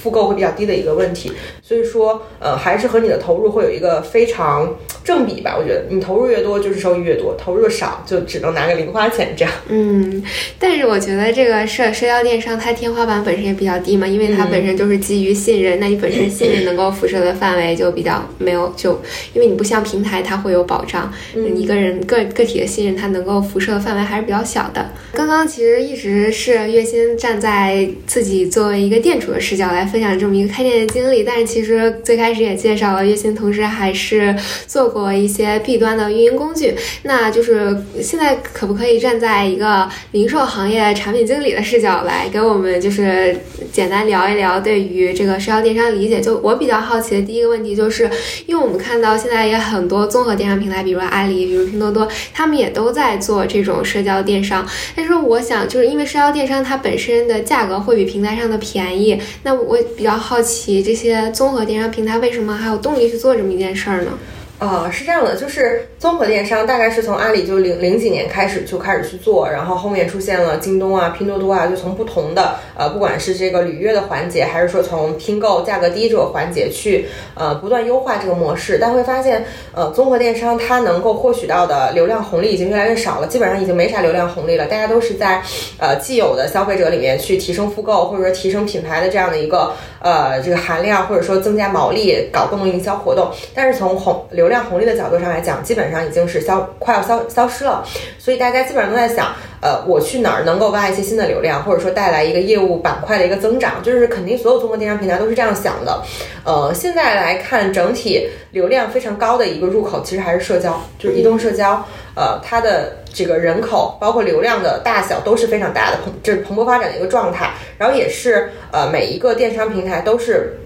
[0.00, 1.32] 复购会比较低的一个问题。
[1.62, 5.54] 所以说，呃，还是和你的投入会有一个非常正比吧。
[5.58, 9.52] 我觉得你投入越多，就是收益越多；投入少，就只能拿个零花钱这样。
[9.68, 10.22] 嗯，
[10.58, 15.78] 但是我觉得这个社社交电商它天花板本身也比较低嘛，因为它本身就是基于信任。
[15.78, 18.92] 那你本身信任能够辐射的范围就比较没有，就
[19.34, 21.12] 因为你不像平台，它会有保障。
[21.54, 24.90] 一个人个个体的信任，它能够辐射的范围还是比较小的。
[25.12, 34.32] 刚刚其实一直是月薪站在自己作为一个店主的视角来分分享这么一个开店的经历，但是其实最开始也介绍了月薪，同时还是
[34.68, 36.72] 做过一些 B 端的运营工具。
[37.02, 43.36] 那就是现在可不可以站在一个零售行业产品经理的视角来给我们就是
[43.72, 46.20] 简单聊一聊对于这个社交电商理解？
[46.20, 48.08] 就我比较好奇的第一个问题就是，
[48.46, 54.64] 因为我们看到现在也很多综合电商平台，比如阿里，比如拼多多，他们也都在做这种社交电商。
[54.94, 64.18] 但是我想，就是因为社交电商它本身的价格会比平台上的便宜，那我比较好奇这些综合电商平台为什么还有动力去做这么一件事儿呢？
[64.58, 85.42] 啊，是这样的，就是综合电商大概是从阿里就零零几年开始就开始去做，然后后面出现了京东啊、拼多多啊，就从不同的呃，不管是这个履约的环节，还是说从拼购价格低这个环节去呃不断优化这个模式，但会发现呃综合电商它能够获取到的流量红利已经越来越少了，基本上已经没啥流量红利了，大家都是在
[85.78, 97.82] 呃既有的消费者里面去提升复购，或者说提升品牌的这样的一个呃这个含量，或者说增加毛利，搞更多营销活动，但是从红流量红利的角度上来讲，基本本上已经是消快要消消失了，
[98.18, 106.02] 所以大家基本上都在想，呃，我去哪儿能够挖一些新的流量，或者说带来一个业务板块的一个增长，就是肯定所有综合电商平台都是这样想的。
[106.44, 111.82] 呃，现在来看整体流量非常高的一个入口，其实还是社交，就是移动社交，
[112.14, 120.58] 呃，它的这个人口包括流量的大小都是非常大的，蓬这是蓬勃发展的一个状态，然后也是呃每一个电商平台都是。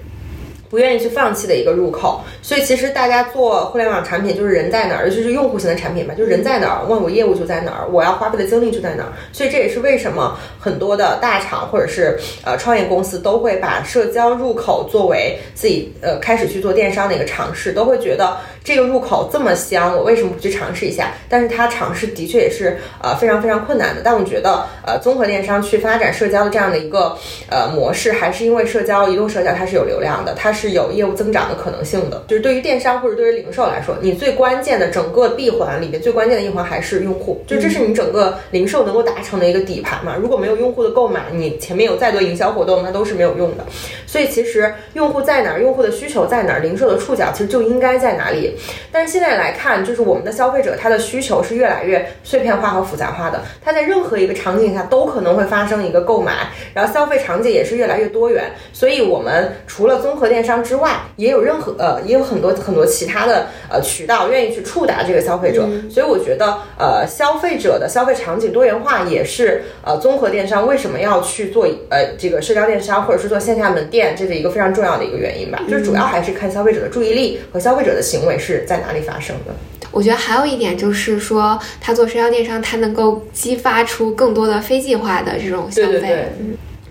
[0.72, 9.12] 不愿意去放弃的一个入口，所以其实大家做互联网产品就是人在哪儿，尤其是用户型的产品吧，就是人在哪儿，问我业务就在哪儿，我要花费的精力就在哪儿。
[9.32, 21.12] 所以这也是为什么很多的大厂或者是呃创业公司都会把社交入口作为自己呃开始去做电商的一个尝试，都会觉得这个入口这么香，我为什么不去尝试一下？
[21.28, 24.00] 但是它尝试的确也是呃非常非常困难的。
[24.02, 27.14] 但我觉得呃综合电商去发展社交的这样的一个
[27.50, 30.61] 呃模式，还是因为社交移动社交它是有流量的，它是。
[30.62, 40.14] 是有业务增长的可能性的，就是对于电商或者对于零售来说，你最关键的整个闭环里面最关键的一环还是用户，就这是你整个零售能够达成的一个底盘嘛。
[40.16, 43.66] 如果没有用户的购买，你前面有再多营销活动，那都是没有用的。
[44.06, 48.54] 所以其实用户在哪儿，用户的需求在哪儿，零售的触角其实就应该在哪里。
[48.92, 58.44] 但是现在来看，就是我们的消费者他的需求是越来越碎片化和复杂化的，他在任何一个场景下都可能会发生一个购买，然后消费场景也是越来越多元。
[58.72, 60.51] 所以我们除了综合电商。
[60.58, 79.54] 之外，也有任何呃，也有很多很多其他的呃渠道愿意去触达这个消费者，所以我觉得呃，消费者的消费场景多元化也是呃综合电商为什么要去做呃这个社交电商或者是做线下门店这是一个非常重要的一个原因吧，就是主要还是看消费者的注意力和消费者的行为是在哪里发生的。
[79.90, 86.00] 我觉得还有一点就是说，他做社交电商，他能够激发出更多的非计划的这种消费。
[86.00, 86.32] 对，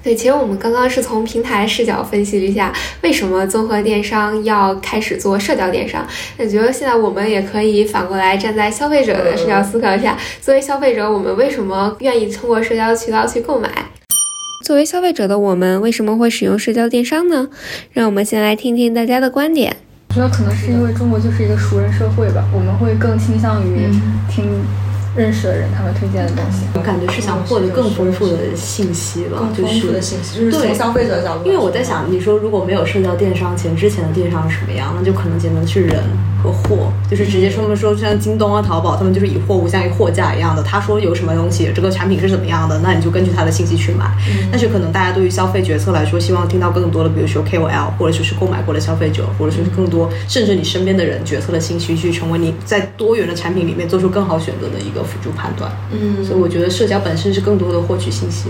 [0.04, 6.06] 其实我们刚刚是从平台视角分析了一下，为什么综合电商要开始做社交电商。
[6.38, 13.70] 那觉得现在我们也可以反过来站在消费者的视角思考一下，作为消费者，我们为什么愿意通过社交渠道去购买？
[14.66, 17.50] 作为消费者的我们，为什么会使用社交电商呢？
[17.92, 19.76] 让我们先来听听大家的观点。
[20.10, 23.88] 我觉得可能是因为中国就是一个熟人社会吧，我们会更倾向于
[24.30, 24.46] 听。
[25.16, 31.46] 认识的人，他们推荐的东西，我感觉是想获得更丰富的信息了，更丰富的信息，就是从消费者的角度。
[31.46, 34.94] 因为我在想，你说如果没有社交电商前，之前的电商是什么样？
[34.98, 36.04] 那就可能简单的是人
[36.42, 40.64] 和货，就是直接说明说，像京东啊、淘宝，他们就是以货物像一个货架一样的。
[40.64, 44.10] 他说有什么东西，这个产品是怎么样的，那你就根据他的信息去买。
[44.50, 55.72] 但是可能大家对于消费决策来说，希望听到更多的，比如说 KOL，或者说是购买过的消费者，或者说是更多，甚至你身边的人决策的信息，去成为你在多元的产品里面做出更好选择的一个辅助判断。
[55.92, 58.50] 嗯，所以我觉得社交本身是更多的获取信息。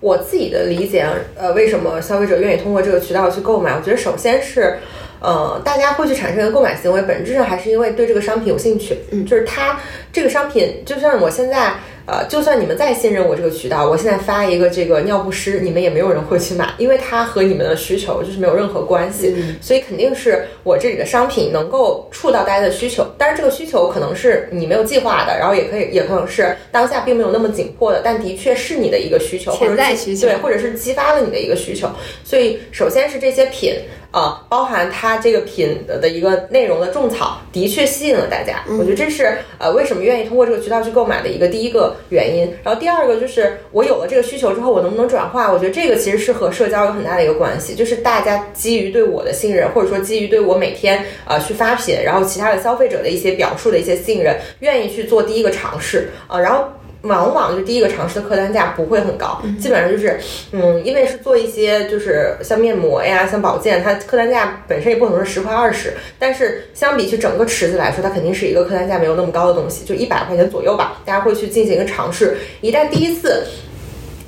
[0.00, 3.74] 我自己的理解，呃，为什么消费者愿意通过这个渠道去购买？
[3.74, 4.78] 我觉得首先是，
[5.20, 8.98] 呃，大家会去产生一个购买行为，本质上还是因为对这个商品有兴趣。
[9.10, 9.78] 嗯，就是它
[10.12, 11.74] 这个商品，就像我现在。
[12.06, 19.34] 呃，就算你们再信任我这个渠道，我现在发一个这个尿不湿，你们也没有人会去买，因为它和你们的需求就是没有任何关系。
[19.60, 31.88] 所以肯定是我这里的商品能够触到大家的需求，但是这个需求可能是你没有计划的，然后也可以也可能是当下并没有那么紧迫的，但的确是你的一个需求，潜在需求，对，或者是激发了你的一个需求。
[32.24, 33.74] 所以首先是这些品。
[34.12, 38.62] 啊，包含它这个品的一个内容的种草，的确吸引了大家。
[38.78, 42.54] 我觉得这是呃为什么愿意通过这个渠道去购买的一个第一个原因。
[42.62, 45.50] 然后第二个就是我有了这个需求之后，我能不能转化？
[45.50, 56.64] 我觉得这个其实是和社交有很大的一个关系，就是大家基于对我的信任，或者说基于对我每天呃去发品，然后其他的消费者的一些表述的一些信任，愿意去做第一个尝试啊，然后。
[57.02, 60.18] 往往就第一个尝试的客单价不会很高，基本上就是，
[60.52, 71.00] 嗯，因为是做一些就是像面膜呀、像保健，它客单价本身也不可能是十块二十，但是相比起整个池子来说，它肯定是一个客单价没有那么高的东西，就一百块钱左右吧。
[71.04, 73.44] 大家会去进行一个尝试，一旦第一次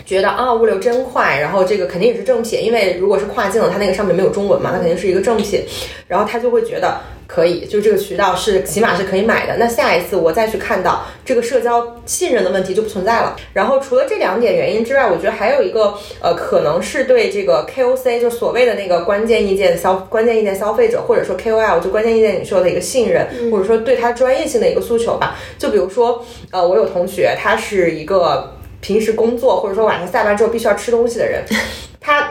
[0.04, 5.64] 觉得啊物流真快，然后这个肯定也是正品，因为如果是跨境的，它那个上面没有中文嘛，它肯定是一个正品，
[6.08, 7.00] 然后他就会觉得。
[7.26, 9.56] 可以，就这个渠道是起码是可以买的。
[9.56, 13.34] 那下一次我再去看到这个社交信任的问题就不存在了。
[13.54, 25.34] 然后除了这两点原因之外，我觉得还有一个呃，可能是对这个 KOC 就所谓的那个关键意见消关键意见消费者，或者说 KOL 就关键意见领袖的一个信任，或者说对他专业性的一个诉求吧。
[25.58, 28.52] 就比如说呃，我有同学，他是一个
[28.84, 31.42] 平时工作或者说晚上下班之后必须要吃东西的人，
[31.98, 32.28] 他。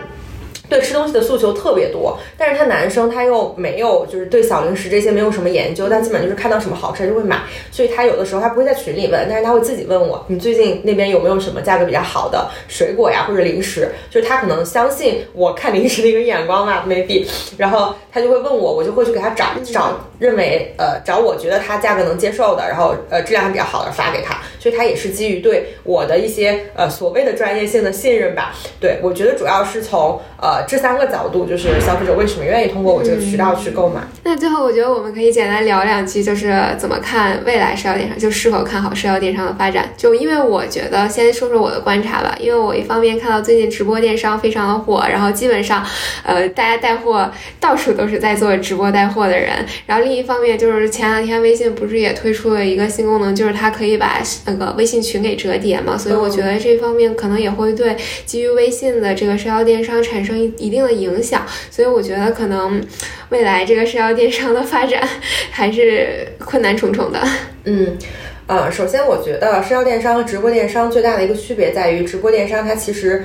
[0.70, 13.88] 对吃东西的诉求特别多，但是他男生他又没有，就是对小零食这些没有什么研究，他基本就是看到什么好吃就会买，所以他有的时候他不会在群里问，但是他会自己问我，你最近那边有没有什么价格比较好的水果呀或者零食？
[14.10, 20.00] 就是他可能相信我看零食的一个眼光吧，maybe，然后他就会问我，我就会去给他找找。
[20.24, 28.54] 认为呃找我觉得它价格能接受的，然后呃质量还比较好的发给他，所以他也是基于对我的一些呃所谓的专业性的信任吧。
[28.80, 34.00] 对我觉得主要是从呃这三个角度，就是消费者为什么愿意通过我这个渠道去购买。
[34.24, 39.90] 那最后我觉得我们可以简单聊两句，就是怎么看未来社交电商，就是否看好社交电商的发展。
[39.98, 45.86] 就因为我觉得先说说我的观察吧，因为我一方面看到最近直播电商非常的火，然后基本上
[46.24, 57.96] 呃大家带货到处都是在做直播带货的人，然后另一方面就是前两天微信不是也推出了一个新功能，就是它可以把那个微信群给折叠嘛，所以我觉得这方面可能也会对
[58.26, 62.82] 基于微信的这个社交电商产生一定的影响，所以我觉得可能
[63.30, 65.02] 未来这个社交电商的发展
[65.52, 67.20] 还是困难重重的。
[67.66, 67.98] 嗯。
[68.46, 73.24] 呃，首先我觉得社交电商和直播电商最大的一个区别在于，直播电商它其实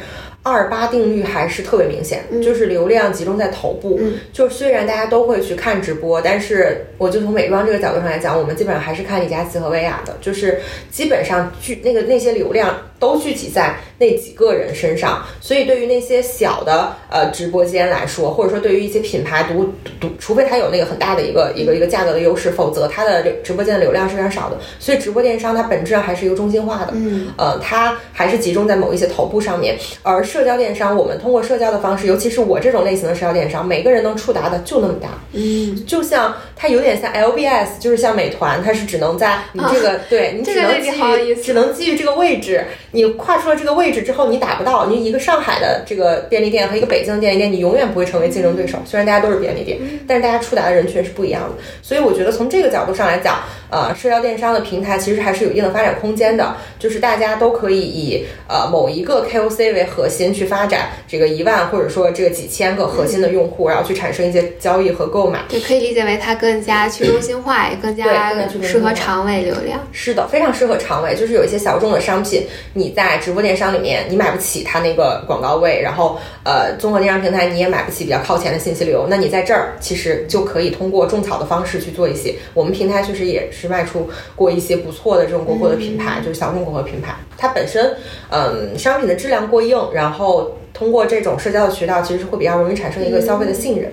[0.50, 4.00] 二八定律还是特别明显，就是流量集中在头部。
[4.32, 12.74] 就虽然大家都会去看直播，但是我就从美妆这个角度上来讲，我们基本上还是看李佳琦和薇娅的，就是基本上聚那个那些流量。
[13.00, 24.58] 都聚集在那几个人身上，所以对于那些小的呃直播间来说，或者说对于一些品牌独独，除非它有那个很大的一个一个一个价格的优势，否则它的直播间的流量是非常少的。
[24.80, 29.78] 所以直播电商它本质上还是一个中心化的，嗯，呃，它还是集中在某一些头部上面。
[30.02, 40.90] 而社交电商，我们通过社交的方式，尤其是我这种类型的社交电商，每个人能触达的就那么大，嗯，就像它有点像 LBS，就是像美团，它是只能在你这个对你只能基
[41.26, 42.64] 于只能基于这个位置。
[42.92, 48.78] 你跨出了这个位置之后，你打不到你一个上海的这个便利店和一个北京的便利店，你永远不会成为竞争对手。
[48.86, 49.76] 虽然大家都是便利店，
[50.06, 51.62] 但是大家触达的人群是不一样的。
[51.82, 53.40] 所以我觉得从这个角度上来讲，
[53.70, 56.56] 呃，社交电商的平台其实还是有一定的发展空间的。
[56.78, 65.40] 就是大家都可以以呃某一个 KOC 为核心去发展这个一万或者说这个几千个核心的用户，然后去产生一些交易和购买。
[65.48, 69.80] 对可以理解为它更加去中心化，也更加适合长尾流量。
[69.92, 71.14] 是的，非常适合长尾。
[71.16, 72.46] 就是有一些小众的商品。
[72.74, 82.34] 你在直播电商里面，你买不起它那个广告位，然后呃，综合电商平台你也买不起比较靠前的信息流，那你在这儿其实就可以通过种草的方式去做一些。
[82.54, 87.96] 我们平台确实也是卖出过一些不错的这种国货的品牌，就是小众国货品牌，它本身
[88.30, 93.92] 嗯商品的质量过硬，然后通过这种社交的渠道，其实是会比较容易产生一个消费的信任。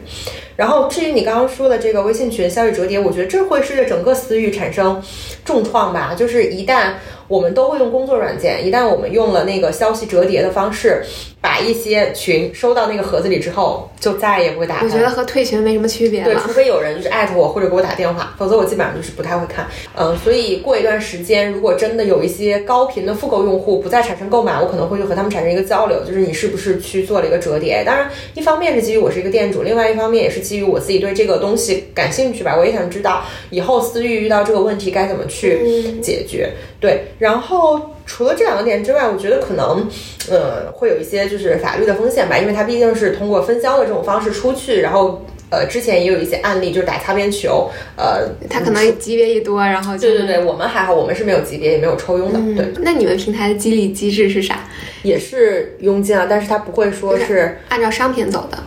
[0.55, 5.01] 然后至于你刚刚说的这个微信群消费折叠，我觉得这会是对整个私域产生
[5.43, 6.93] 重创吧，就是一旦。
[7.27, 11.03] 我们都会用工作软件，一旦我们用了那个消息折叠的方式，
[11.41, 14.85] 把一些群收到那个盒子里之后，就再也不会打开。
[14.85, 16.23] 我觉得和退群没什么区别。
[16.23, 19.65] 对，除非有人就是艾特我或者给我打电话，否则我基本上就是不太会看。
[19.95, 27.83] 嗯，所以过一段时间，如果真的有一些高频的复购用户不再产生购买，我可能会去和他们产生一个交流，就是你是不是去做了一个折叠？
[27.85, 32.55] 当然，一方面是基于我是一个店主，另外一方面也是基于我自己对这个东西感兴趣吧。
[32.57, 35.59] 我也想知道以后私域遇到这个问题该怎么去
[36.01, 36.51] 解决。
[36.79, 37.05] 对。
[37.19, 39.87] 然后除了这两个点之外，我觉得可能，
[40.29, 52.83] 呃，会有一些就是法律的风险吧，因为它毕竟是通过分销的这种方式出去，然后，呃，之前也有一些案例就是打擦边球，呃，他可能级别一多，然后对对对，我们还好，我们是没有级别也没有抽佣的，对。
[52.83, 54.67] 那你们平台的激励机制是啥？
[55.03, 58.57] 也是佣金啊，但是它不会说是按照商品走的。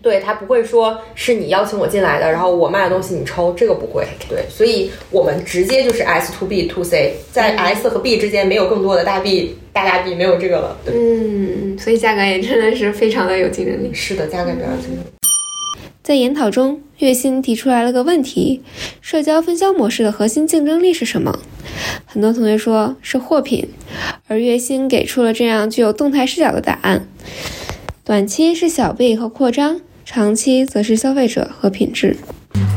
[0.00, 4.06] 对他不会说是你邀请我进来的，然后我卖的东西你抽，这个不会。
[4.28, 10.78] 对，所以我们直接就是 S to B to C，在 S 和 B 之间没有更多的大 B 大大 B，没有这个了。
[10.84, 13.90] 对，嗯，所以价格也真的是非常的有竞争力。
[13.92, 15.27] 是的，价格比较竞争力。
[16.08, 18.62] 在研讨中，月薪提出来了个问题：
[19.02, 21.40] 社交分销模式的核心竞争力是什么？
[22.06, 23.68] 很多同学说是货品，
[24.26, 27.06] 而月薪给出了这样具有动态视角的答案：
[28.04, 29.82] 短期是小倍和扩张。
[30.06, 32.16] 长期则是消费者和品质。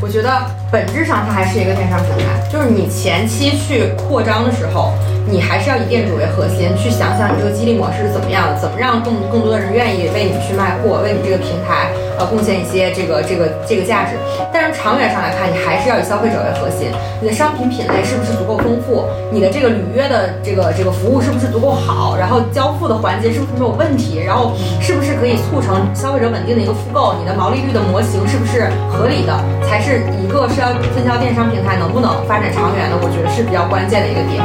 [0.00, 0.30] 我觉得
[0.70, 4.92] 本质上它还是一个电商平台，就是你前期去扩张的时候。
[5.24, 14.18] 你还是要以店主为核心，去想想你这个激励模式是怎么样的，怎么让更更多的人愿意为你去卖货，为你这个平台呃贡献一些这个这个这个价值。
[14.52, 16.90] 但是长远上来看，你还是要以消费者为核心。
[17.22, 19.06] 你的商品品类是不是足够丰富？
[19.30, 22.16] 你的这个履约的这个这个服务是不是足够好？
[22.18, 24.18] 然后交付的环节是不是没有问题？
[24.18, 27.14] 然后是不是可以促成消费者稳定的一个复购？
[27.20, 29.32] 你的毛利率的模型是不是合理的？
[29.68, 32.96] 才是一个社交分销电商平台能不能发展长远的？
[32.96, 34.42] 我觉得是比较关键的一个点。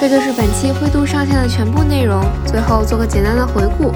[0.00, 2.20] 这就是本期灰度上线的全部内容。
[2.44, 3.92] 最后做个简单的回顾：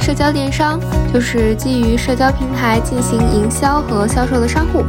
[0.00, 0.80] 社交电商
[1.12, 4.84] 就是基于社交平台进行营销和销售的商户。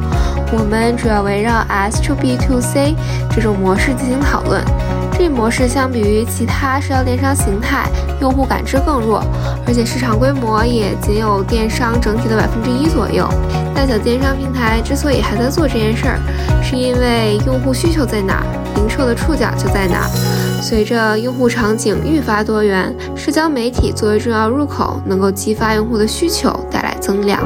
[0.52, 2.96] 我们主要围绕 S to B to C
[3.30, 4.64] 这种模式进行讨论。
[5.18, 7.90] 这一模式相比于其他社交电商形态，
[8.20, 9.24] 用户感知更弱，
[9.66, 13.26] 而且市场规模也仅有电商整体的百分之一左右。
[13.74, 16.20] 大小电商平台之所以还在做这件事儿，
[16.62, 18.44] 是因为用户需求在哪，
[18.76, 20.06] 零售的触角就在哪。
[20.62, 27.40] 随着用户场景愈发多元，社交媒体作为重要入口，能够激发用户的需求，带来增量。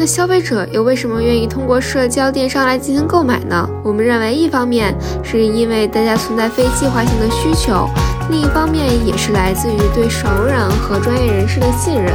[0.00, 3.68] 那消费者又为什么愿意通过社交电商来进行购买呢？
[3.84, 7.86] 我们认为，一方面是因为大家存在非计划性的需求，
[8.30, 12.14] 另一方面也是来自于对熟人和专业人士的信任。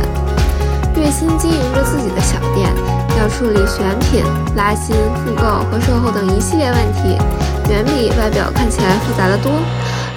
[0.96, 2.74] 月薪经营着自己的小店，
[3.20, 4.24] 要处理选品、
[4.56, 7.16] 拉新、复购和售后等一系列问题，
[7.70, 9.52] 远比外表看起来复杂的多。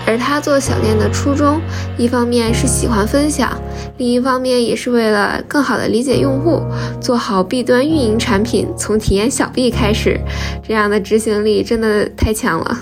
[0.06, 1.60] 而他做小店的初衷，
[1.98, 3.52] 一方面是喜欢分享，
[3.98, 6.62] 另一方面也是为了更好的理解用户，
[7.00, 10.18] 做好 B 端运营产品，从体验小 B 开始，
[10.66, 12.78] 这样的执行力真的太强了。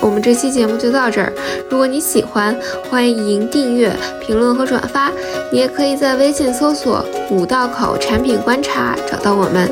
[0.00, 1.30] 我们这期节目就到这儿，
[1.68, 2.56] 如果你喜欢，
[2.88, 3.92] 欢迎订阅、
[4.24, 5.12] 评论和转发。
[5.52, 9.68] 你也可以在微信搜索“五道口产品观察”找到我们。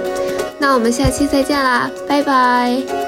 [0.59, 3.08] 那我们下期再见啦，拜拜。